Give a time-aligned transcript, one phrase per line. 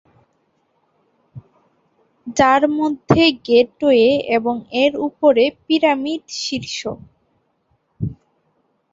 [2.37, 6.79] যার মধ্যে গেটওয়ে এবং এর উপরে পিরামিড শীর্ষ